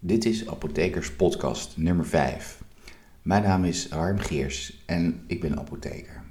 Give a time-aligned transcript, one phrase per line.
[0.00, 2.62] Dit is Apothekers Podcast nummer 5.
[3.22, 6.22] Mijn naam is Harm Geers en ik ben apotheker.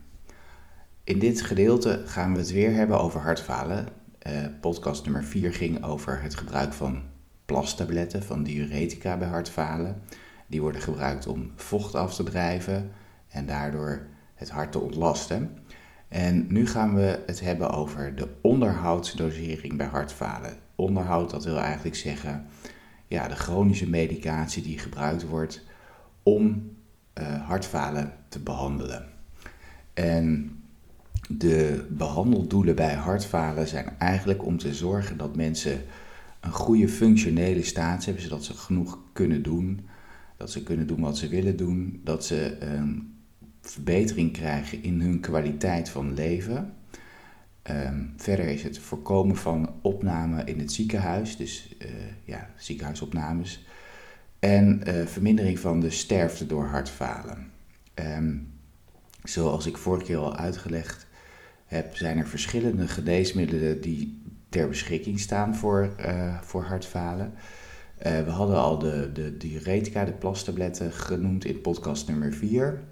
[1.04, 3.88] In dit gedeelte gaan we het weer hebben over hartfalen.
[4.20, 7.02] Eh, podcast nummer 4 ging over het gebruik van
[7.46, 10.02] plastabletten, van diuretica bij hartfalen.
[10.48, 12.92] Die worden gebruikt om vocht af te drijven
[13.28, 15.58] en daardoor het hart te ontlasten.
[16.08, 20.54] En nu gaan we het hebben over de onderhoudsdosering bij hartfalen.
[20.76, 22.46] Onderhoud, dat wil eigenlijk zeggen
[23.08, 25.64] ja, de chronische medicatie die gebruikt wordt
[26.24, 26.72] om
[27.20, 29.06] uh, hartfalen te behandelen.
[29.94, 30.58] En
[31.30, 35.82] de behandeldoelen bij hartfalen zijn eigenlijk om te zorgen dat mensen
[36.40, 39.80] een goede functionele staat hebben, zodat ze genoeg kunnen doen,
[40.38, 43.16] dat ze kunnen doen wat ze willen doen, dat ze een
[43.62, 46.74] verbetering krijgen in hun kwaliteit van leven.
[47.68, 51.88] Ehm, verder is het voorkomen van opname in het ziekenhuis, dus uh,
[52.24, 53.66] ja, ziekenhuisopnames.
[54.40, 57.52] En uh, vermindering van de sterfte door hartfalen.
[57.96, 58.54] Um,
[59.24, 61.08] zoals ik vorige keer al uitgelegd
[61.66, 67.34] heb, zijn er verschillende geneesmiddelen die ter beschikking staan voor, uh, voor hartfalen.
[67.98, 72.84] we hadden al de, de diuretica, de plastabletten, genoemd in podcast nummer 4.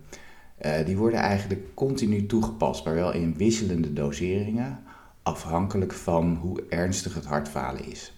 [0.61, 4.79] Uh, die worden eigenlijk continu toegepast, maar wel in wisselende doseringen,
[5.23, 8.13] afhankelijk van hoe ernstig het hartfalen is.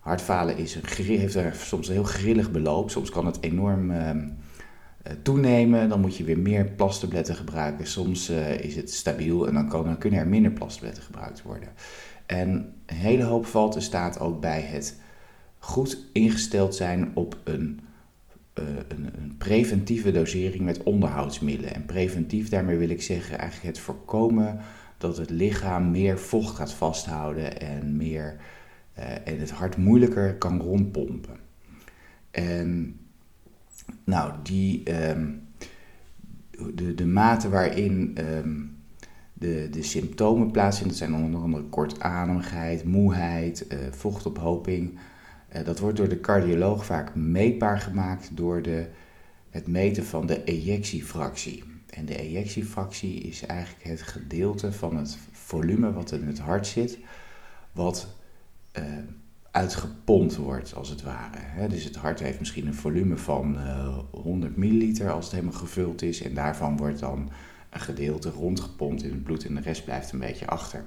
[0.00, 4.10] Hartfalen is heeft er soms een heel grillig beloop, soms kan het enorm uh,
[5.22, 7.86] toenemen, dan moet je weer meer plastabletten gebruiken.
[7.86, 11.68] Soms uh, is het stabiel en dan, kan, dan kunnen er minder plastabletten gebruikt worden.
[12.26, 15.00] En een hele hoop valt en staat ook bij het
[15.58, 17.84] goed ingesteld zijn op een eh,
[18.88, 21.74] een, een, preventieve dosering met onderhoudsmiddelen.
[21.74, 24.58] En preventief, daarmee wil ik zeggen eigenlijk het voorkomen
[24.98, 28.36] dat het lichaam meer vocht gaat vasthouden en, meer,
[28.98, 31.36] uh, en het hart moeilijker kan rondpompen.
[32.30, 32.98] En
[34.04, 35.42] nou, die, um,
[36.74, 38.76] de, de mate waarin um,
[39.32, 44.98] de, de symptomen plaatsvinden, dat zijn onder andere kortademigheid, moeheid, uh, vochtophoping uh,
[45.64, 48.86] dat wordt door de cardioloog vaak meetbaar gemaakt door de,
[49.50, 51.64] het meten van de ejectiefractie.
[51.90, 56.98] En de ejectiefractie is eigenlijk het gedeelte van het volume wat in het hart zit,
[57.72, 58.08] wat
[58.78, 58.84] uh,
[59.50, 61.68] uitgepompt wordt als het ware.
[61.68, 65.58] Dus het hart heeft misschien een volume van uh, eh, 100 milliliter als het helemaal
[65.58, 67.30] gevuld is en daarvan wordt dan
[67.70, 70.84] een gedeelte rondgepompt in het bloed en de rest blijft een beetje achter.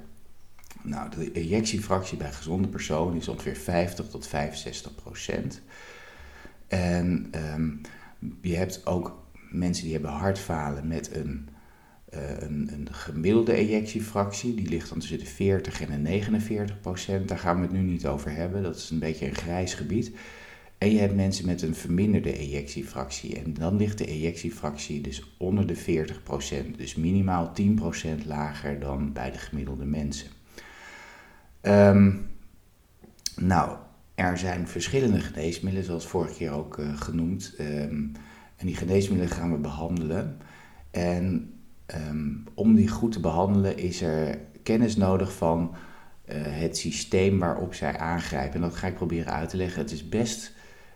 [0.84, 5.62] Nou, de ejectiefractie bij gezonde personen is ongeveer 50 tot 65 procent.
[6.68, 7.82] En um,
[8.42, 11.50] je hebt ook mensen die hebben hartfalen met een,
[12.14, 14.56] uh, een, een, gemiddelde ejectiefractie.
[14.56, 17.28] Die ligt dan tussen de 40 en de 49 procent.
[17.28, 18.64] Daar gaan we het nu niet over hebben.
[18.64, 20.12] Dat is een beetje een grijs gebied.
[20.78, 23.40] En je hebt mensen met een verminderde ejectiefractie.
[23.40, 26.78] En dan ligt de ejectiefractie dus onder de 40 procent.
[26.78, 30.41] Dus minimaal 10 procent lager dan bij de gemiddelde mensen.
[31.62, 32.30] Um,
[33.36, 33.78] nou,
[34.16, 37.56] er zijn verschillende geneesmiddelen, zoals vorige keer ook uh, genoemd.
[37.60, 38.12] Um,
[38.56, 40.38] en die geneesmiddelen gaan we behandelen.
[40.92, 41.54] En
[42.10, 45.76] um, om die goed te behandelen is er kennis nodig van
[46.30, 48.56] uh, het systeem waarop zij aangrijpen.
[48.56, 49.82] En dat ga ik proberen uit te leggen.
[49.82, 50.54] Het is best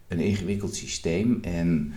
[0.07, 1.39] een ingewikkeld systeem.
[1.41, 1.93] En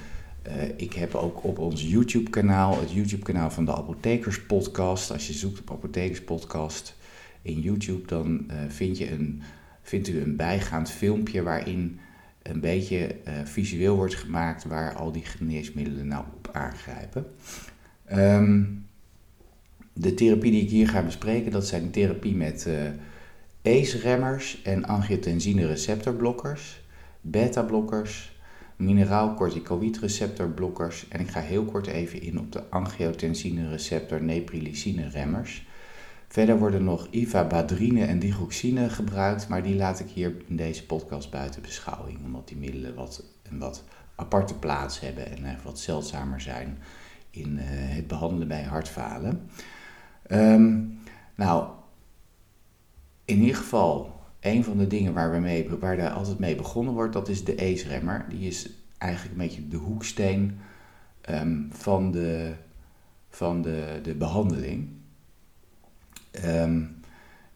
[0.46, 5.10] uh, ik heb ook op ons YouTube-kanaal, het YouTube-kanaal van de Apothekers Podcast.
[5.10, 6.96] Als je zoekt op Apothekers Podcast,
[7.42, 9.42] in YouTube, dan uh, vind je een,
[9.82, 11.98] vindt u een bijgaand filmpje waarin
[12.42, 17.26] een beetje uh, visueel wordt gemaakt waar al die geneesmiddelen nou op aangrijpen.
[18.12, 18.86] Um,
[19.92, 25.66] de therapie die ik hier ga bespreken, dat zijn therapie met uh, ACE-remmers en angiotensine
[25.66, 26.80] receptorblokkers,
[27.20, 28.36] beta-blokkers,
[28.76, 35.66] mineraal-corticoïd receptorblokkers en ik ga heel kort even in op de angiotensine receptor neprilycine remmers.
[36.28, 41.30] Verder worden nog ivabadrine en digoxine gebruikt, maar die laat ik hier in deze podcast
[41.30, 46.78] buiten beschouwing, omdat die middelen wat, een wat aparte plaats hebben en wat zeldzamer zijn
[47.30, 49.50] in uh, het behandelen bij hartfalen.
[50.30, 50.98] Um,
[51.34, 51.68] nou,
[53.24, 56.94] in ieder geval, een van de dingen waar, we mee, waar daar altijd mee begonnen
[56.94, 58.26] wordt, dat is de ACE-remmer.
[58.28, 60.58] Die is eigenlijk een beetje de hoeksteen
[61.30, 62.54] um, van, de,
[63.28, 64.88] van de, de behandeling.
[66.44, 67.00] Um,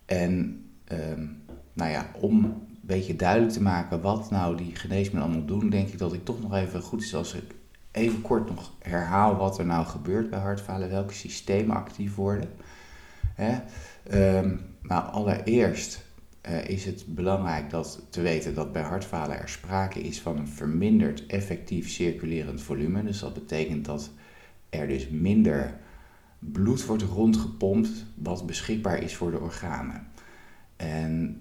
[0.04, 1.42] en um,
[1.72, 5.88] nou ja, om een beetje duidelijk te maken wat nou die geneesmiddelen allemaal doen, denk
[5.88, 7.44] ik dat ik toch nog even goed is als ik
[7.90, 12.48] even kort nog herhaal wat er nou gebeurt bij hartfalen, welke systemen actief worden.
[13.34, 13.58] Hè?
[14.38, 16.04] Um, nou, allereerst
[16.48, 20.48] uh, is het belangrijk dat, te weten dat bij hartfalen er sprake is van een
[20.48, 23.04] verminderd effectief circulerend volume.
[23.04, 24.10] Dus dat betekent dat
[24.70, 25.80] er dus minder
[26.50, 30.06] bloed wordt rondgepompt wat beschikbaar is voor de organen.
[30.76, 31.40] En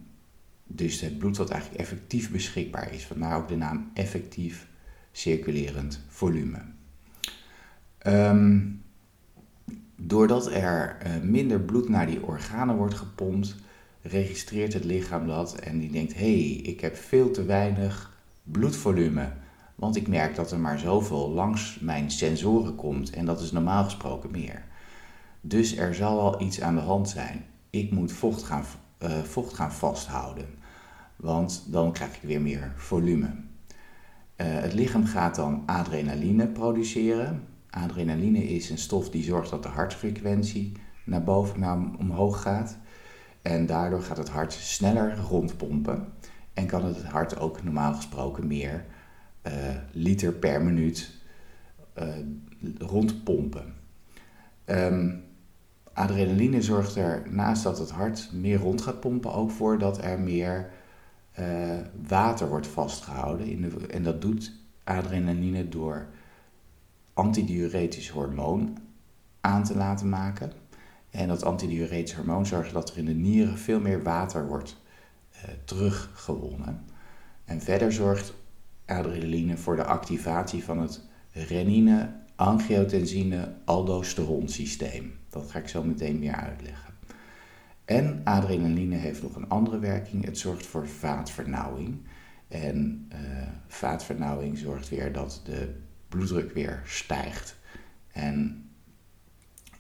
[0.68, 3.06] dus het bloed wat eigenlijk effectief beschikbaar is.
[3.06, 4.68] Vandaar ook de naam effectief
[5.12, 6.58] circulerend volume.
[8.08, 8.82] Um,
[9.96, 13.56] doordat er uh, minder bloed naar die organen wordt gepompt,
[14.02, 19.32] registreert het lichaam dat en die denkt: hé, hey, ik heb veel te weinig bloedvolume.
[19.76, 23.84] Want ik merk dat er maar zoveel langs mijn sensoren komt en dat is normaal
[23.84, 24.70] gesproken meer.
[25.42, 27.46] Dus er zal wel iets aan de hand zijn.
[27.70, 28.64] Ik moet vocht gaan,
[29.00, 30.46] uh, vocht gaan vasthouden,
[31.16, 33.26] want dan krijg ik weer meer volume.
[33.26, 33.36] Uh,
[34.38, 37.44] het lichaam gaat dan adrenaline produceren.
[37.70, 40.72] Adrenaline is een stof die zorgt dat de hartfrequentie
[41.06, 42.78] naar boven, naar omhoog gaat.
[43.42, 46.08] En daardoor gaat het hart sneller rondpompen.
[46.54, 48.86] En kan het hart ook normaal gesproken meer
[49.48, 49.54] uh,
[49.92, 51.12] liter per minuut
[52.00, 52.08] uh,
[52.78, 53.74] rondpompen.
[54.66, 55.24] Um,
[56.02, 60.20] adrenaline zorgt er naast dat het hart meer rond gaat pompen ook voor dat er
[60.20, 60.70] meer
[61.40, 61.46] uh,
[62.08, 63.48] water wordt vastgehouden.
[63.48, 64.54] In de, en dat doet
[64.84, 66.08] adrenaline door
[67.14, 68.78] antidiuretisch hormoon
[69.42, 70.52] aan te laten maken.
[71.10, 74.78] En dat antidiuretisch hormoon zorgt dat er in de nieren veel meer water wordt
[75.34, 76.86] uh, teruggewonnen.
[77.46, 78.34] En verder zorgt
[78.86, 81.02] adrenaline voor de activatie van het
[81.32, 85.14] renine, angiotensine, aldosteron systeem.
[85.30, 86.94] Dat ga ik zo meteen meer uitleggen.
[87.86, 90.26] En adrenaline heeft nog een andere werking.
[90.26, 91.98] Het zorgt voor vaatvernauwing.
[92.48, 93.20] En uh,
[93.68, 95.76] vaatvernauwing zorgt weer dat de
[96.10, 97.56] bloeddruk weer stijgt.
[98.12, 98.70] En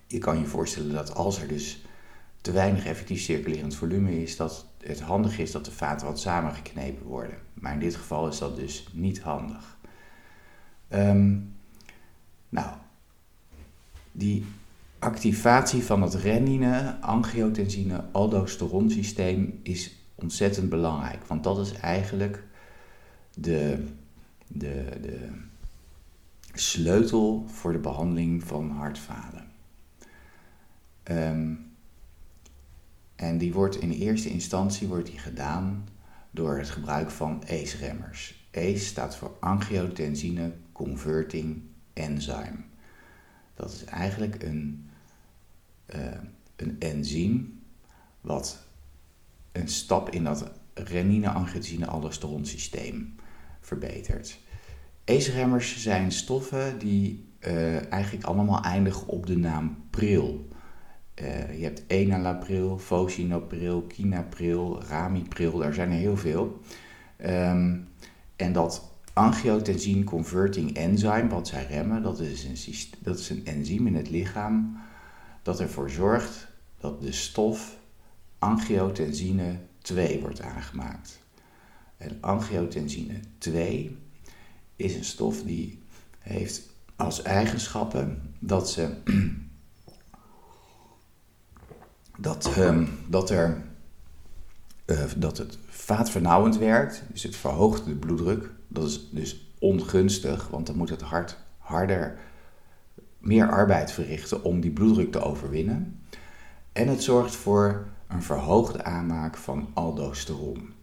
[0.07, 1.85] je kan je voorstellen dat als er dus
[2.41, 7.05] te weinig effectief circulerend volume is, dat het handig is dat de vaten wat samengeknepen
[7.05, 7.37] worden.
[7.53, 9.77] Maar in dit geval is dat dus niet handig.
[10.89, 11.50] Um,
[12.51, 12.75] nou,
[14.11, 14.45] die
[14.99, 21.25] activatie van het renine, angiotensine, aldosteron systeem is ontzettend belangrijk.
[21.25, 22.43] Want dat is eigenlijk
[23.33, 23.85] de,
[24.47, 25.27] de, de
[26.53, 29.45] sleutel voor de behandeling van hartfalen.
[31.03, 31.71] Um,
[33.15, 35.87] en die wordt in eerste instantie wordt die gedaan
[36.31, 38.47] door het gebruik van ACE-remmers.
[38.51, 41.61] ACE staat voor Angiotensine Converting
[41.93, 42.57] Enzyme.
[43.55, 44.89] Dat is eigenlijk een,
[45.95, 46.01] uh,
[46.55, 47.61] een enzym
[48.21, 48.65] wat
[49.51, 53.15] een stap in dat renine-angiotensine-aldosteron systeem
[53.59, 54.39] verbetert.
[55.05, 60.47] ACE-remmers zijn stoffen die uh, eigenlijk allemaal eindigen op de naam pril.
[61.15, 66.61] Uh, je hebt enalapril, fosinapril, kinapril, ramipril, daar zijn er heel veel.
[67.25, 67.87] Um,
[68.35, 73.87] en dat angiotensine converting enzyme, wat zij remmen, dat is, een, dat is een enzym
[73.87, 74.77] in het lichaam
[75.41, 76.47] dat ervoor zorgt
[76.77, 77.77] dat de stof
[78.39, 81.19] angiotensine 2 wordt aangemaakt.
[81.97, 83.97] En angiotensine 2
[84.75, 85.79] is een stof die
[86.19, 88.93] heeft als eigenschappen dat ze
[92.17, 93.63] dat, um, dat, er,
[94.91, 98.49] uh, dat het vaatvernauwend werkt, dus het verhoogt de bloeddruk.
[98.67, 102.17] Dat is dus ongunstig, want dan moet het hart harder
[103.17, 106.01] meer arbeid verrichten om die bloeddruk te overwinnen.
[106.71, 110.73] En het zorgt voor een verhoogde aanmaak van aldosteron.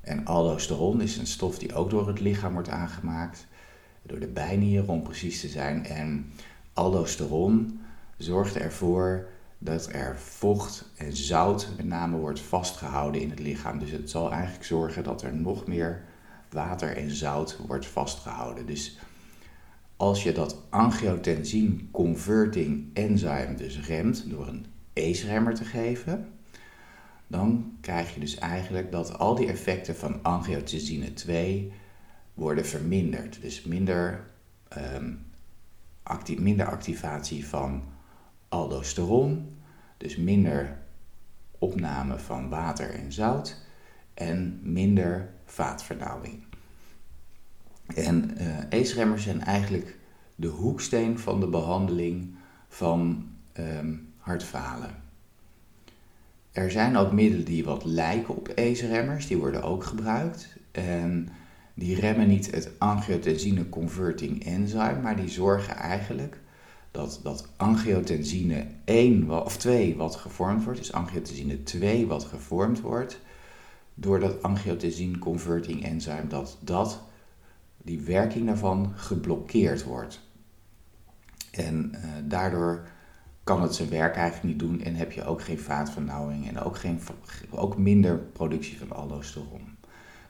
[0.00, 3.46] En aldosteron is een stof die ook door het lichaam wordt aangemaakt,
[4.02, 5.86] door de bijnieren om precies te zijn.
[5.86, 6.32] En
[6.72, 7.80] aldosteron
[8.16, 9.26] zorgt ervoor
[9.58, 13.78] dat er vocht en zout met name wordt vastgehouden in het lichaam.
[13.78, 16.04] Dus het zal eigenlijk zorgen dat er nog meer
[16.50, 18.66] water en zout wordt vastgehouden.
[18.66, 18.98] Dus
[19.96, 26.28] als je dat angiotensine converting enzyme dus remt door een ACE-remmer te geven,
[27.26, 31.72] dan krijg je dus eigenlijk dat al die effecten van angiotensine 2
[32.34, 33.38] worden verminderd.
[33.40, 34.26] Dus minder,
[36.02, 37.82] acti minder activatie van
[38.56, 39.56] aldosteron,
[39.96, 40.78] dus minder
[41.58, 43.56] opname van water en zout
[44.14, 46.42] en minder vaatvernauwing.
[47.94, 49.98] En uh, ACE-remmers zijn eigenlijk
[50.34, 52.34] de hoeksteen van de behandeling
[52.68, 54.90] van um, hartfalen.
[56.52, 60.56] Er zijn ook middelen die wat lijken op ACE-remmers, die worden ook gebruikt.
[60.72, 61.28] En
[61.74, 66.38] die remmen niet het angiotensine converting enzyme, maar die zorgen eigenlijk
[66.96, 73.20] dat, dat angiotensine 1 of 2 wat gevormd wordt, dus angiotensine 2 wat gevormd wordt,
[73.94, 77.00] door dat angiotensine converting enzyme, dat, dat
[77.82, 80.20] die werking daarvan geblokkeerd wordt.
[81.50, 82.88] En uh, daardoor
[83.44, 86.76] kan het zijn werk eigenlijk niet doen en heb je ook geen vaatvernauwing en ook,
[86.76, 87.00] geen,
[87.50, 89.76] ook minder productie van aldosteron.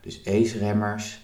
[0.01, 1.21] Dus ACE-remmers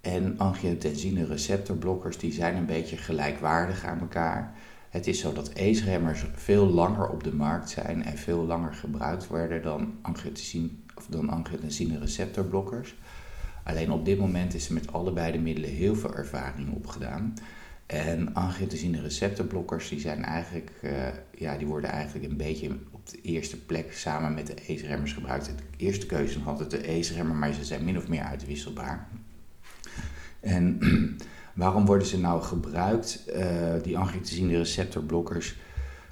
[0.00, 4.54] en angiotensine receptorblokkers die zijn een beetje gelijkwaardig aan elkaar.
[4.88, 9.26] Het is zo dat ACE-remmers veel langer op de markt zijn en veel langer gebruikt
[9.26, 12.94] worden dan angiotensine, of dan angiotensine receptorblokkers.
[13.64, 17.34] Alleen op dit moment is er met allebei de middelen heel veel ervaring opgedaan.
[17.86, 23.20] En angiotensine receptorblokkers die zijn eigenlijk, uh, ja, die worden eigenlijk een beetje op de
[23.20, 25.46] eerste plek samen met de ACE-remmers gebruikt.
[25.46, 25.52] De
[25.84, 29.08] eerste keuze had het de ACE-remmer, maar ze zijn min of meer uitwisselbaar.
[30.40, 30.78] En
[31.58, 33.42] waarom worden ze nou gebruikt, uh,
[33.82, 35.56] die angiotensine receptorblokkers?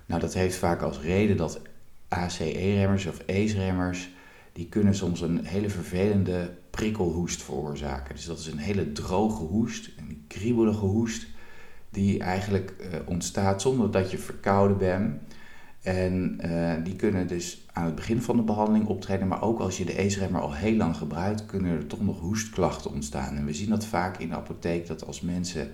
[0.07, 1.61] Nou, dat heeft vaak als reden dat
[2.09, 4.09] ACE-remmers of ACE-remmers,
[4.53, 8.15] die kunnen soms een hele vervelende prikkelhoest veroorzaken.
[8.15, 11.27] Dus dat is een hele droge hoest, een kriebelige hoest
[11.91, 15.21] die eigenlijk uh, ontstaat zonder dat je verkouden bent.
[15.87, 19.79] En uh, die kunnen dus aan het begin van de behandeling optreden, maar ook als
[19.79, 23.37] je de ACE-remmer al heel lang gebruikt, kunnen er toch nog hoestklachten ontstaan.
[23.37, 25.71] En we zien dat vaak in de apotheek, dat als mensen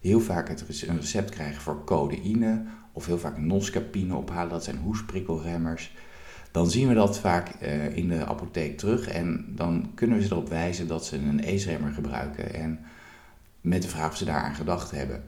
[0.00, 4.78] heel vaak het een recept krijgen voor codeïne of heel vaak noscapine ophalen, dat zijn
[4.78, 5.94] hoestprikkelremmers,
[6.50, 10.32] dan zien we dat vaak uh, in de apotheek terug en dan kunnen we ze
[10.32, 12.80] erop wijzen dat ze een ACE-remmer gebruiken en
[13.60, 15.22] met de vraag of ze daaraan gedacht hebben.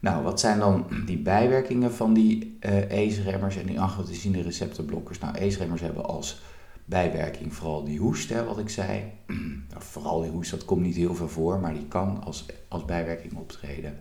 [0.00, 5.18] Nou, wat zijn dan die bijwerkingen van die uh, ACE-remmers en die angiotensine receptorblokkers?
[5.18, 6.40] Nou, ACE-remmers hebben als
[6.84, 9.02] bijwerking vooral die hoest, hè, wat ik zei.
[9.70, 12.84] Nou, vooral die hoest, dat komt niet heel veel voor, maar die kan als, als
[12.84, 13.98] bijwerking optreden.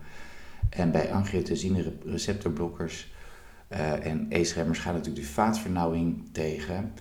[0.70, 3.12] En bij angiotensine receptorblokkers
[3.72, 6.94] uh, en ACE-remmers gaan natuurlijk de vaatvernauwing tegen.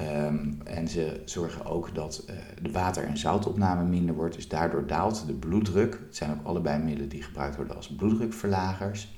[0.00, 4.86] Um, en ze zorgen ook dat uh, de water- en zoutopname minder wordt, dus daardoor
[4.86, 5.92] daalt de bloeddruk.
[6.06, 9.16] Het zijn ook allebei middelen die gebruikt worden als bloeddrukverlagers.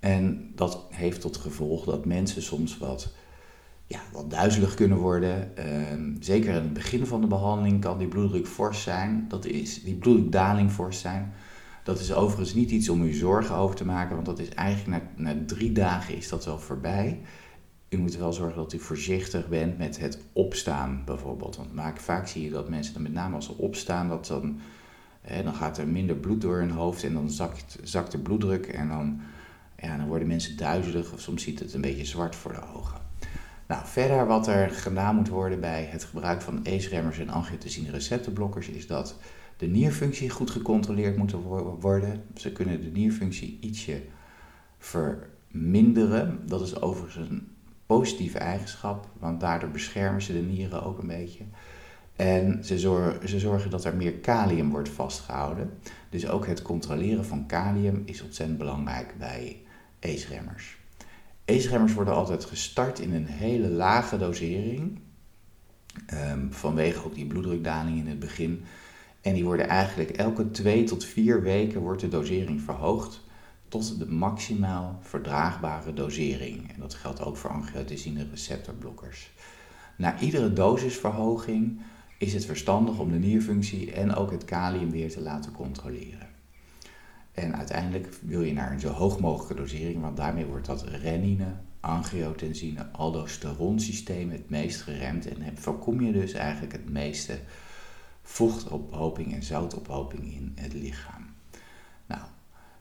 [0.00, 3.12] en dat heeft tot gevolg dat mensen soms wat,
[3.86, 5.52] ja, wat duizelig kunnen worden.
[5.58, 9.24] Uh, zeker in het begin van de behandeling kan die bloeddruk fors zijn.
[9.28, 11.32] Dat is die bloeddrukdaling fors zijn.
[11.82, 15.06] Dat is overigens niet iets om u zorgen over te maken, want dat is eigenlijk
[15.16, 17.20] na, na drie dagen is dat wel voorbij
[17.96, 21.56] u moet wel zorgen dat u voorzichtig bent met het opstaan bijvoorbeeld.
[21.56, 24.60] Want vaak zie je dat mensen, dan met name als ze opstaan, dat dan,
[25.20, 28.66] hè, dan gaat er minder bloed door hun hoofd en dan zakt, zakt de bloeddruk
[28.66, 29.20] en dan,
[29.76, 33.00] ja, dan worden mensen duizelig of soms ziet het een beetje zwart voor de ogen.
[33.66, 38.68] Nou, verder wat er gedaan moet worden bij het gebruik van ACE-remmers en angiotensine receptorblokkers
[38.68, 39.16] is dat
[39.56, 41.32] de nierfunctie goed gecontroleerd moet
[41.80, 42.24] worden.
[42.34, 44.02] Ze kunnen de nierfunctie ietsje
[44.78, 46.40] verminderen.
[46.46, 47.55] Dat is overigens een
[47.86, 51.44] positieve eigenschap, want daardoor beschermen ze de nieren ook een beetje.
[52.16, 55.70] En ze zorgen, ze zorgen dat er meer kalium wordt vastgehouden.
[56.10, 59.62] Dus ook het controleren van kalium is ontzettend belangrijk bij
[60.00, 60.76] ACE-remmers.
[61.44, 64.98] ACE-remmers worden altijd gestart in een hele lage dosering.
[66.30, 68.64] Um, vanwege ook die bloeddrukdaling in het begin.
[69.20, 73.24] En die worden eigenlijk elke twee tot vier weken wordt de dosering verhoogd
[73.68, 76.72] tot de maximaal verdraagbare dosering.
[76.72, 79.30] En dat geldt ook voor angiotensine receptorblokkers.
[79.96, 81.80] Na iedere dosisverhoging
[82.18, 86.28] is het verstandig om de nierfunctie en ook het kalium weer te laten controleren.
[87.32, 91.54] En uiteindelijk wil je naar een zo hoog mogelijke dosering, want daarmee wordt dat renine,
[91.80, 97.38] angiotensine, aldosteron systeem het meest geremd en voorkom je dus eigenlijk het meeste
[98.22, 101.25] vochtophoping en zoutophoping in het lichaam.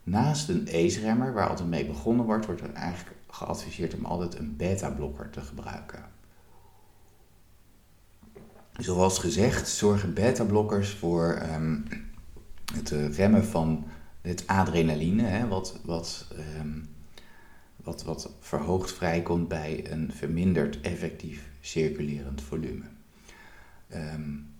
[0.05, 4.55] Naast een ACE-remmer, waar altijd mee begonnen wordt, wordt er eigenlijk geadviseerd om altijd een
[4.55, 6.03] beta-blokker te gebruiken.
[8.77, 11.83] Zoals gezegd zorgen beta-blokkers voor um,
[12.73, 13.85] het remmen van
[14.21, 16.27] het adrenaline, hè, wat, wat,
[16.59, 16.89] um,
[17.75, 22.85] wat, wat verhoogd vrijkomt bij een verminderd effectief circulerend volume.
[23.93, 24.54] Um,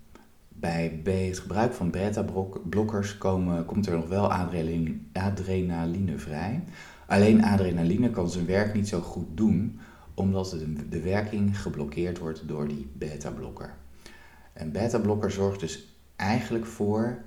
[0.59, 3.17] bij, het gebruik van beta-blokkers
[3.65, 4.31] komt er nog wel
[5.13, 6.63] adrenaline, vrij.
[7.07, 9.79] Alleen adrenaline kan zijn werk niet zo goed doen,
[10.13, 10.57] omdat
[10.89, 13.74] de, werking geblokkeerd wordt door die beta-blokker.
[14.53, 17.24] Een beta-blokker zorgt dus eigenlijk voor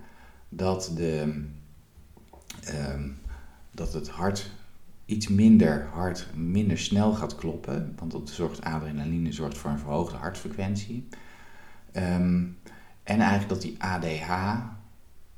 [0.48, 1.44] dat, de,
[2.92, 3.18] um,
[3.70, 4.50] dat het hart
[5.08, 7.94] iets minder hard, minder snel gaat kloppen.
[7.98, 11.08] Want dat zorgt, adrenaline zorgt voor een verhoogde hartfrequentie.
[11.92, 12.58] Um,
[13.08, 14.30] en eigenlijk dat die ADH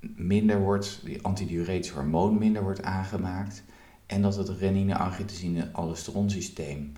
[0.01, 3.63] minder wordt, die antidiuretisch hormoon minder wordt aangemaakt.
[4.07, 6.93] En dat het renine-angiotensine-aldosteronsysteem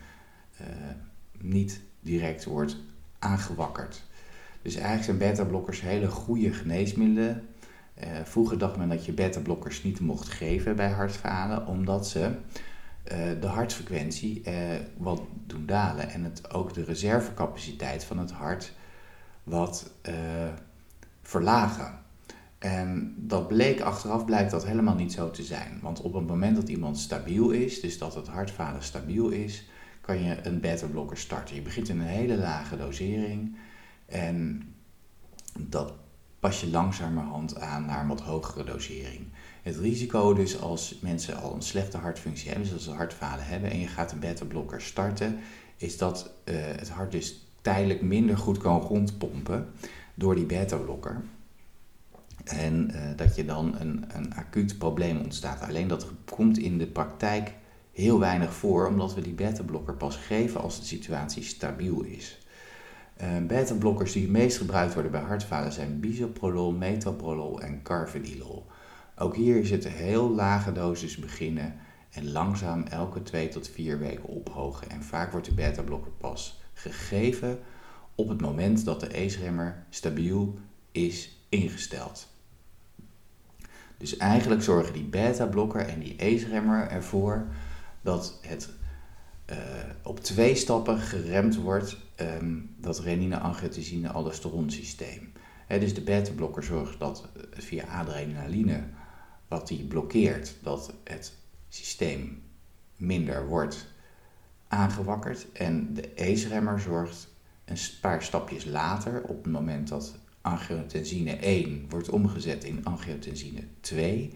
[0.61, 0.67] uh,
[1.39, 2.77] niet direct wordt
[3.19, 4.03] aangewakkerd.
[4.63, 7.47] Dus eigenlijk zijn beta-blokkers hele goede geneesmiddelen.
[7.99, 12.31] Uh, vroeger dacht men dat je beta-blokkers niet mocht geven bij hartfalen, omdat ze uh,
[13.41, 14.43] de hartfrequentie
[14.97, 18.73] wat doen dalen en het ook de reservecapaciteit van het hart
[19.43, 19.91] wat
[21.23, 22.01] verlagen.
[22.59, 25.79] En dat bleek achteraf blijkt dat helemaal niet zo te zijn.
[25.83, 29.69] Want op het moment dat iemand stabiel is, dus dat het hartfalen stabiel is,
[30.01, 31.55] kan je een beta-blokker starten.
[31.55, 33.57] Je begint in een hele lage dosering
[34.07, 34.63] en
[35.59, 35.93] dat
[36.41, 39.27] pas je langzamerhand aan naar een wat hogere dosering.
[39.63, 43.79] Het risico dus als mensen al een slechte hartfunctie hebben, zoals ze hartfalen hebben, en
[43.79, 45.39] je gaat een beta-blokker starten,
[45.77, 49.69] is dat uh, het hart dus tijdelijk minder goed kan rondpompen
[50.15, 51.23] door die beta-blokker.
[52.45, 55.61] En uh, dat je dan een, een acuut probleem ontstaat.
[55.61, 57.55] Alleen dat komt in de praktijk
[57.93, 62.39] heel weinig voor, omdat we die beta-blokker pas geven als de situatie stabiel is.
[63.23, 68.67] Uh, beta-blokkers die het meest gebruikt worden bij hartfalen zijn bisoprolol, metoprolol en carvedilol.
[69.17, 71.75] Ook hier is het heel lage dosis beginnen
[72.11, 74.91] en langzaam elke 2 tot 4 weken ophogen.
[74.91, 77.59] En vaak wordt de beta-blokker pas gegeven
[78.15, 80.59] op het moment dat de ACE-remmer stabiel
[80.93, 82.29] is ingesteld.
[83.97, 87.47] Dus eigenlijk zorgen die beta-blokker en die ACE-remmer ervoor
[88.01, 88.71] dat het
[89.51, 89.57] uh,
[90.03, 95.33] op twee stappen geremd wordt, um, dat renine-angiotensine-aldosteron systeem.
[95.67, 98.85] He, dus de beta-blokker zorgt dat uh, via adrenaline,
[99.49, 101.33] wat die blokkeert, dat het
[101.69, 102.43] systeem
[102.97, 103.92] minder wordt
[104.73, 105.47] aangewakkerd.
[105.53, 107.29] En de ACE-remmer zorgt
[107.65, 114.35] een paar stapjes later, op het moment dat angiotensine 1 wordt omgezet in angiotensine 2,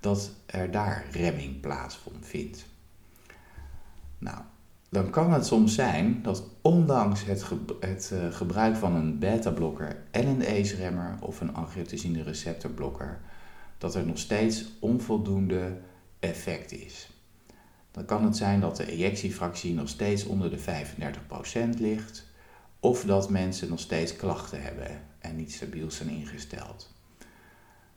[0.00, 2.64] dat er daar remming plaatsvindt.
[4.18, 4.38] Nou,
[4.88, 7.44] dan kan het soms zijn dat ondanks het,
[7.80, 13.20] het uh, gebruik van een beta-blokker en een ACE-remmer of een angiotensine receptorblokker,
[13.78, 15.78] dat er nog steeds onvoldoende
[16.18, 17.11] effect is.
[17.92, 20.58] Dan kan het zijn dat de ejectiefractie nog steeds onder de
[21.76, 22.26] 35% ligt,
[22.80, 26.90] of dat mensen nog steeds klachten hebben en niet stabiel zijn ingesteld.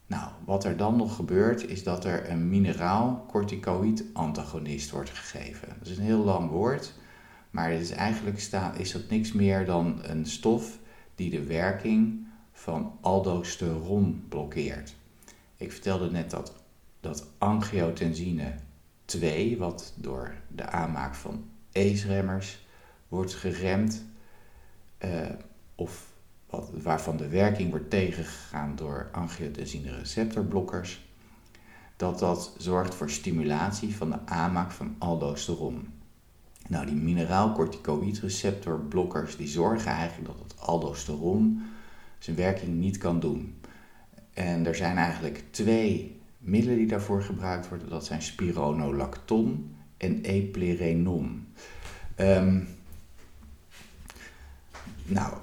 [0.07, 5.67] Nou, wat er dan nog gebeurt is dat er een mineraal corticoïd antagonist wordt gegeven.
[5.79, 6.93] Dat is een heel lang woord,
[7.49, 8.37] maar het is eigenlijk
[8.77, 10.77] is dat niks meer dan een stof
[11.15, 14.95] die de werking van aldosteron blokkeert.
[15.57, 16.53] Ik vertelde net dat,
[16.99, 18.53] dat angiotensine
[19.05, 22.65] 2, wat door de aanmaak van ACE-remmers
[23.07, 24.03] wordt geremd,
[25.05, 25.29] uh,
[25.75, 26.13] of
[26.49, 31.05] wat, waarvan de werking wordt tegengegaan door angiotensine receptorblokkers,
[31.95, 35.93] dat dat zorgt voor stimulatie van de aanmaak van aldosteron.
[36.67, 41.63] Nou, die mineraalcorticoïd receptorblokkers die zorgen eigenlijk dat het aldosteron
[42.19, 43.61] zijn werking niet kan doen.
[44.33, 47.89] En er zijn eigenlijk twee middelen die daarvoor gebruikt worden.
[47.89, 51.47] Dat zijn spironolacton en eplerenon.
[52.17, 52.67] Um,
[55.05, 55.33] nou,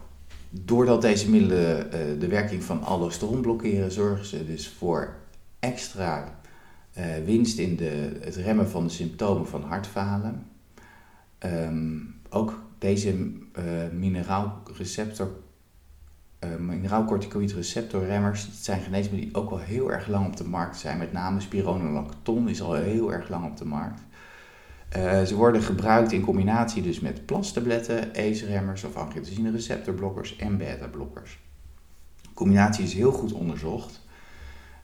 [0.55, 5.15] Doordat deze middelen uh, de werking van aldosteron blokkeren, zorgen ze dus voor
[5.59, 6.41] extra
[6.99, 10.47] uh, winst in de, het remmen van de symptomen van hartfalen.
[11.45, 13.33] Um, ook deze uh,
[13.93, 15.31] mineraalreceptor,
[16.59, 20.99] mineraalcorticoïd receptorremmers, dat zijn geneesmiddelen die ook al heel erg lang op de markt zijn.
[20.99, 24.01] Met name spironolacton is al heel erg lang op de markt.
[24.97, 31.39] Uh, ze worden gebruikt in combinatie dus met plastabletten, ACE-remmers of angiotensine receptorblokkers en beta-blokkers.
[32.23, 34.01] De combinatie is heel goed onderzocht.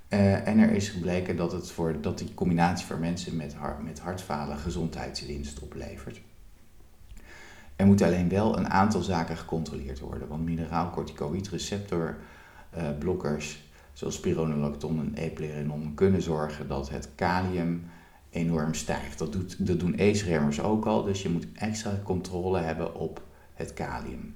[0.08, 3.84] Uh, en er is gebleken dat, het voor, dat die combinatie voor mensen met, hart,
[3.84, 6.20] met hartfalen gezondheidswinst oplevert.
[7.78, 13.60] Er moeten alleen wel een aantal zaken gecontroleerd worden, want mineraalcorticoïd receptorblokkers uh,
[13.92, 17.84] zoals spironolacton en eplerenon kunnen zorgen dat het kalium
[18.30, 19.18] enorm stijgt.
[19.58, 23.22] Dat, doen ACE-remmers ook al, dus je moet extra controle hebben op
[23.54, 24.34] het kalium.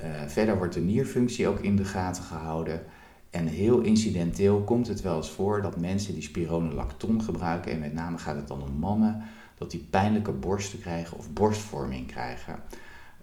[0.00, 2.82] Uh, verder wordt de nierfunctie ook in de gaten gehouden.
[3.30, 7.94] En heel incidenteel komt het wel eens voor dat mensen die spironolacton gebruiken, en met
[7.94, 9.22] name gaat het dan om mannen,
[9.58, 12.56] dat die pijnlijke borsten krijgen of borstvorming krijgen.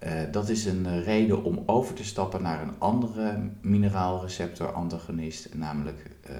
[0.04, 6.36] Uh, dat is een reden om over te stappen naar een andere mineraalreceptor-antagonist, namelijk uh,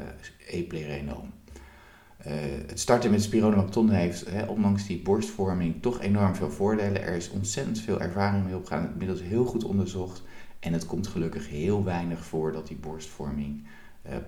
[2.67, 7.03] het starten met spironolacton heeft, hè, ondanks die borstvorming, toch enorm veel voordelen.
[7.03, 10.23] Er is ontzettend veel ervaring mee opgegaan, inmiddels heel goed onderzocht.
[10.61, 13.67] En het komt gelukkig heel weinig voor dat die borstvorming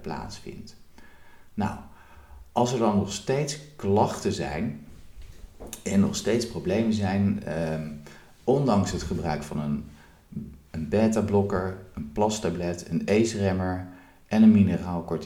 [0.03, 0.77] plaatsvindt.
[1.55, 1.79] Nou,
[2.53, 4.87] als er dan nog steeds klachten zijn
[5.83, 7.81] en nog steeds problemen zijn, uh,
[8.45, 9.85] ondanks het gebruik van een
[10.75, 13.87] een beta-blokker, een plastablet, een ACE-remmer
[14.27, 15.19] en een mineraal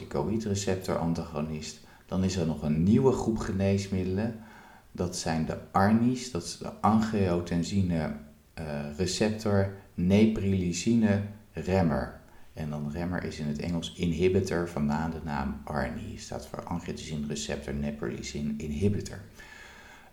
[0.43, 1.79] receptor antagonist.
[2.05, 4.39] Dan is er nog een nieuwe groep geneesmiddelen.
[4.91, 8.11] Dat zijn de ARNI's, dat is de angiotensine
[8.59, 8.63] uh,
[8.97, 11.21] receptor neprilysine
[11.53, 12.19] remmer.
[12.53, 16.17] En dan remmer is in het Engels inhibitor, vandaar de naam ARNI.
[16.17, 19.19] Staat voor angiotensine receptor neprilysine inhibitor.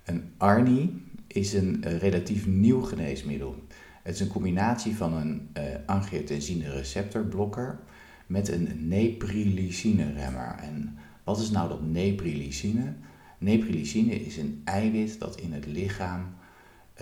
[0.07, 3.57] Een ARNI is een uh, relatief nieuw geneesmiddel.
[4.03, 7.79] Het is een combinatie van een uh, angiotensine receptorblokker
[8.27, 10.57] met een neprilysine remmer.
[10.61, 12.95] En wat is nou dat neprilysine?
[13.39, 16.35] Neprilysine is een eiwit dat in het lichaam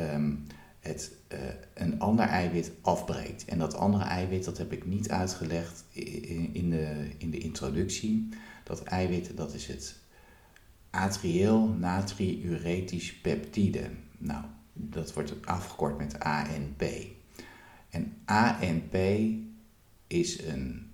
[0.01, 0.47] um,
[0.81, 1.38] het, uh,
[1.75, 3.45] een ander eiwit afbreekt.
[3.45, 5.85] En dat andere eiwit, dat heb ik niet uitgelegd
[6.53, 8.29] in, de, in de introductie.
[8.64, 10.03] Dat eiwit, dat is het
[10.94, 13.90] atrieel natriuretisch peptide.
[14.18, 16.83] Nou, dat wordt afgekort met ANP.
[17.90, 18.96] En ANP
[20.07, 20.92] is een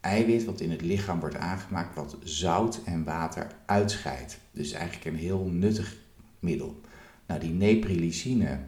[0.00, 4.38] eiwit wat in het lichaam wordt aangemaakt wat zout en water uitscheidt.
[4.50, 5.96] Dus eigenlijk een heel nuttig
[6.38, 6.80] middel.
[7.26, 8.58] Nou, die neprilysine,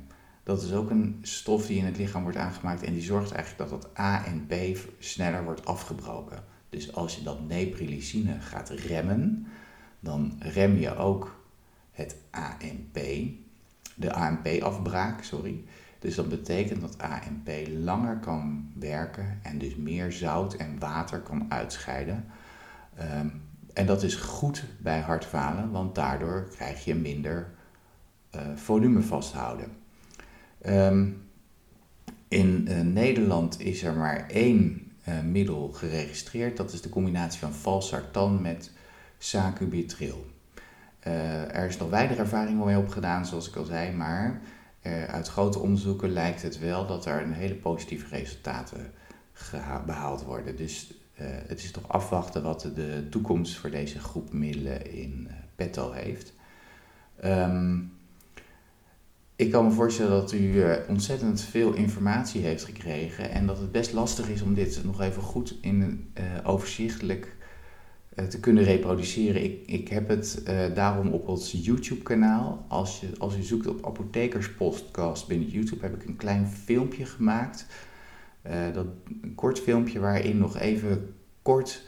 [0.42, 3.70] dat is ook een stof die in het lichaam wordt aangemaakt en die zorgt eigenlijk
[3.70, 4.54] dat dat ANP
[4.98, 6.44] sneller wordt afgebroken.
[6.68, 9.46] Dus als je dat neprilysine gaat remmen,
[10.00, 11.44] dan rem je ook
[11.90, 12.98] het ANP,
[13.94, 15.64] de ANP-afbraak, sorry.
[15.98, 21.46] Dus dat betekent dat ANP langer kan werken en dus meer zout en water kan
[21.48, 22.24] uitscheiden.
[23.00, 23.42] Um,
[23.74, 27.50] en dat is goed bij hartfalen, want daardoor krijg je minder
[28.34, 29.68] uh, volume vasthouden.
[30.66, 31.22] Um,
[32.28, 36.56] in uh, Nederland is er maar één uh, middel geregistreerd.
[36.56, 38.72] Dat is de combinatie van valsartan met
[39.18, 40.26] sacubitril.
[41.00, 44.40] er is nog weinig ervaring mee opgedaan, zoals ik al zei, maar
[44.82, 48.92] uh, uit grote onderzoeken lijkt het wel dat er een hele positieve resultaten
[49.86, 50.56] behaald worden.
[50.56, 55.92] Dus uh, het is toch afwachten wat de toekomst voor deze groep middelen in petto
[55.92, 56.32] heeft.
[57.24, 57.92] Um,
[59.36, 63.92] ik kan me voorstellen dat u ontzettend veel informatie heeft gekregen en dat het best
[63.92, 66.10] lastig is om dit nog even goed in
[66.44, 67.46] overzichtelijk eh,
[68.26, 69.44] te kunnen reproduceren.
[69.44, 72.64] Ik, ik heb het uh, daarom op ons YouTube-kanaal.
[72.68, 77.66] Als, je, als u zoekt op Apothekerspodcast binnen YouTube, heb ik een klein filmpje gemaakt.
[78.46, 78.86] Uh, dat,
[79.22, 81.86] een kort filmpje waarin nog even kort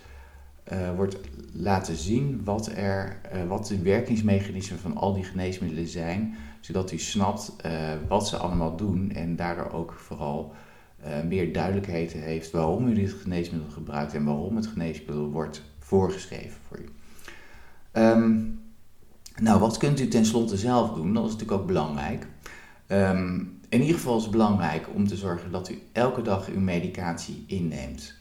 [0.97, 1.17] wordt
[1.53, 6.35] laten zien wat, er, wat de werkingsmechanismen van al die geneesmiddelen zijn.
[6.61, 7.57] Zodat u snapt
[8.09, 10.55] wat ze allemaal doen en daardoor ook vooral
[11.29, 16.79] meer duidelijkheid heeft waarom u dit geneesmiddel gebruikt en waarom het geneesmiddel wordt voorgeschreven voor
[16.79, 16.89] u.
[17.93, 18.61] Um,
[19.41, 21.15] nou, wat kunt u tenslotte zelf doen?
[21.15, 22.27] Dat is natuurlijk ook belangrijk.
[22.89, 26.61] Um, in ieder geval is het belangrijk om te zorgen dat u elke dag uw
[26.61, 28.15] medicatie inneemt.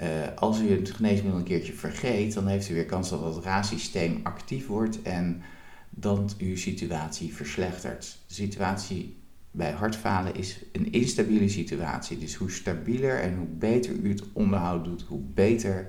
[0.00, 3.44] Uh, als u het geneesmiddel een keertje vergeet, dan heeft u weer kans dat het
[3.44, 5.42] raadsysteem actief wordt en
[5.90, 8.18] dat uw situatie verslechtert.
[8.26, 9.16] De situatie
[9.50, 12.18] bij hartfalen is een instabiele situatie.
[12.18, 15.88] Dus hoe stabieler en hoe beter u het onderhoud doet, hoe beter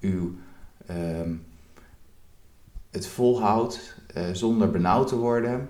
[0.00, 0.34] uw
[0.86, 1.34] Ehm,
[2.90, 5.68] het volhoudt uh, zonder benauwd te worden.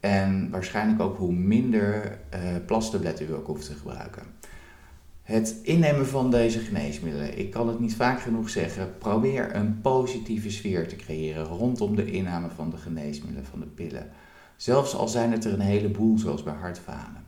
[0.00, 4.22] En waarschijnlijk ook hoe minder uh, plastabletten u ook hoeft te gebruiken.
[5.22, 10.50] Het innemen van deze geneesmiddelen, ik kan het niet vaak genoeg zeggen, probeer een positieve
[10.50, 14.10] sfeer te creëren rondom de inname van de geneesmiddelen, van de pillen.
[14.56, 17.24] Zelfs al zijn het er een heleboel, zoals bij hartfalen.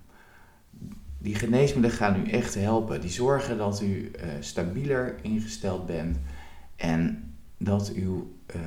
[1.18, 3.00] Die geneesmiddelen gaan u echt helpen.
[3.00, 4.10] Die zorgen dat u uh,
[4.40, 6.18] stabieler ingesteld bent
[6.78, 8.62] en dat uw, uh,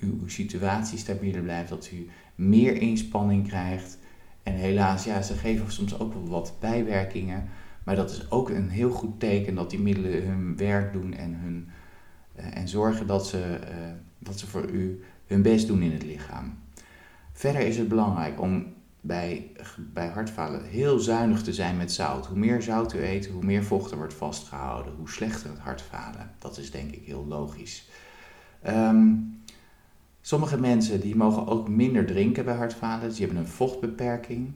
[0.00, 3.98] uw situatie stabieler blijft, dat u meer inspanning krijgt.
[4.42, 7.48] En helaas, ja, ze geven soms ook wel wat bijwerkingen.
[7.84, 11.34] Maar dat is ook een heel goed teken dat die middelen hun werk doen en,
[11.34, 11.68] hun,
[12.38, 16.04] uh, en zorgen dat ze, uh, dat ze voor u hun best doen in het
[16.04, 16.58] lichaam.
[17.32, 18.66] Verder is het belangrijk om
[19.04, 22.26] bij, bij hartfalen heel zuinig te zijn met zout.
[22.26, 26.30] Hoe meer zout u eet, hoe meer vocht er wordt vastgehouden, hoe slechter het hartfalen.
[26.38, 27.88] Dat is denk ik heel logisch.
[28.66, 29.42] Um,
[30.20, 34.52] sommige mensen die mogen ook minder drinken bij hartfalen, dus die hebben een vochtbeperking.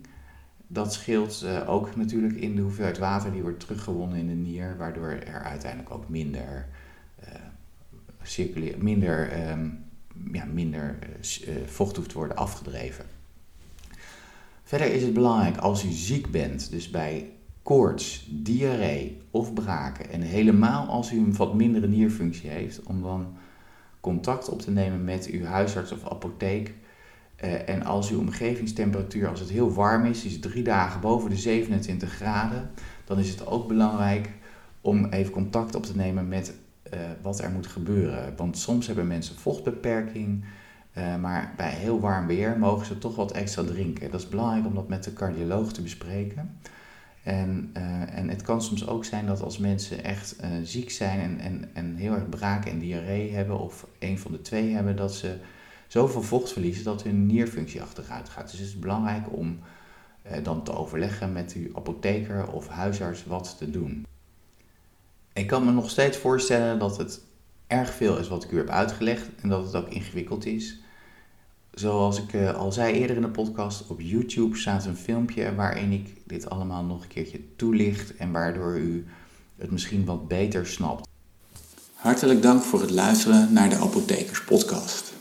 [0.67, 4.77] Dat scheelt uh, ook natuurlijk in de hoeveelheid water die wordt teruggewonnen in de nier,
[4.77, 6.69] waardoor er uiteindelijk ook minder,
[8.39, 9.85] uh, minder, um,
[10.33, 13.16] ja, minder uh, vocht hoeft te worden afgedreven.
[14.67, 17.31] Verder is het belangrijk als u ziek bent, dus bij
[17.63, 23.37] koorts, diarree of braken, en helemaal als u een wat mindere nierfunctie heeft, om dan
[24.01, 26.75] contact op te nemen met uw huisarts of apotheek.
[27.45, 31.37] Uh, en als uw omgevingstemperatuur, als het heel warm is, is drie dagen boven de
[31.37, 32.71] 27 graden,
[33.05, 34.31] dan is het ook belangrijk
[34.81, 36.55] om even contact op te nemen met
[36.95, 38.37] uh, wat er moet gebeuren.
[38.37, 40.45] Want soms hebben mensen vochtbeperking,
[40.99, 44.11] uh, maar bij heel warm weer mogen ze toch wat extra drinken.
[44.11, 46.59] Dat is belangrijk om dat met de cardioloog te bespreken.
[47.23, 51.41] En, uh, en het kan soms ook zijn dat als mensen echt ziek zijn en,
[51.41, 55.15] en, en heel erg braken en diarree hebben, of een van de twee hebben, dat
[55.15, 55.37] ze
[55.87, 58.51] zoveel vocht verliezen dat hun nierfunctie achteruit gaat.
[58.51, 59.59] Dus het is belangrijk om
[60.43, 64.07] dan te overleggen met uw apotheker of huisarts wat te doen.
[65.33, 67.21] Ik kan me nog steeds voorstellen dat het
[67.67, 70.81] erg veel is wat ik u heb uitgelegd en dat het ook ingewikkeld is.
[71.81, 75.93] Zoals ik uh, al zei eerder in de podcast, op YouTube staat een filmpje waarin
[75.93, 79.07] ik dit allemaal nog een keertje toelicht en waardoor u
[79.57, 81.09] het misschien wat beter snapt.
[81.95, 85.13] Hartelijk dank voor het luisteren naar de Apothekers Podcast.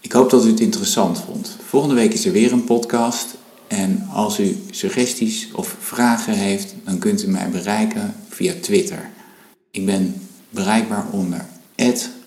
[0.00, 1.56] Ik hoop dat u het interessant vond.
[1.64, 3.36] Volgende week is er weer een podcast.
[3.66, 9.10] En als u suggesties of vragen heeft, dan kunt u mij bereiken via Twitter.
[9.70, 10.14] Ik ben
[10.50, 11.46] bereikbaar onder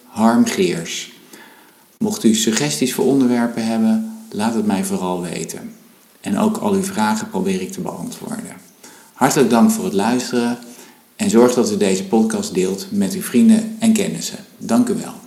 [0.08, 1.21] harmgeers.
[2.02, 5.74] Mocht u suggesties voor onderwerpen hebben, laat het mij vooral weten.
[6.22, 8.56] En ook al uw vragen probeer ik te beantwoorden.
[9.14, 10.58] Hartelijk dank voor het luisteren
[11.16, 14.38] en zorg dat u deze podcast deelt met uw vrienden en kennissen.
[14.58, 15.21] Dank u wel.